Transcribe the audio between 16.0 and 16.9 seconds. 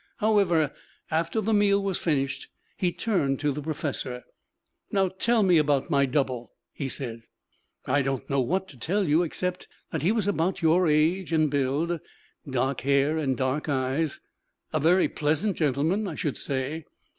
I should say."